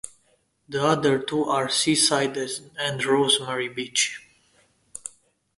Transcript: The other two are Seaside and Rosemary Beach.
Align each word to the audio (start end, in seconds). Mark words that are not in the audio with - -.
The 0.67 0.83
other 0.83 1.19
two 1.19 1.43
are 1.43 1.69
Seaside 1.69 2.35
and 2.75 3.05
Rosemary 3.05 3.69
Beach. 3.69 4.25